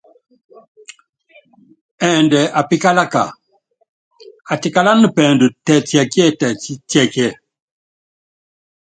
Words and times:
Ɛɛndɛ 2.07 2.41
apíkálaka, 2.59 3.23
atíkálána 4.53 5.07
pɛɛdu 5.15 5.47
tɛtiɛkíɛtɛtiɛkiɛ. 5.65 7.29